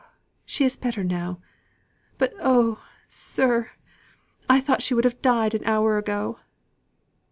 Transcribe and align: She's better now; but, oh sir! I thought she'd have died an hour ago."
She's 0.45 0.77
better 0.77 1.03
now; 1.03 1.41
but, 2.17 2.33
oh 2.41 2.83
sir! 3.07 3.69
I 4.49 4.59
thought 4.59 4.81
she'd 4.81 5.03
have 5.03 5.21
died 5.21 5.53
an 5.53 5.63
hour 5.65 5.99
ago." 5.99 6.39